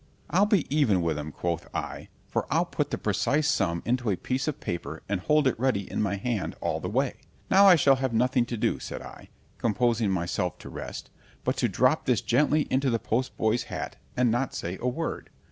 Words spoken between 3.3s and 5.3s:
sum into a piece of paper, and